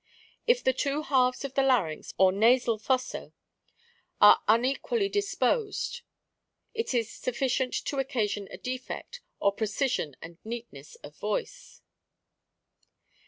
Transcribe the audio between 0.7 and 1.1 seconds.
two